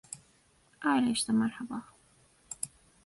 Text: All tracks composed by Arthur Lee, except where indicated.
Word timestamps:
All 0.83 0.99
tracks 0.99 1.25
composed 1.25 1.27
by 1.29 1.43
Arthur 1.43 1.43
Lee, 1.43 1.45
except 1.51 1.69
where 1.69 1.77
indicated. 1.77 2.73